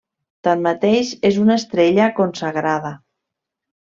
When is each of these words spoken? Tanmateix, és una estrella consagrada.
Tanmateix, 0.45 1.11
és 1.29 1.37
una 1.43 1.57
estrella 1.61 2.07
consagrada. 2.21 2.93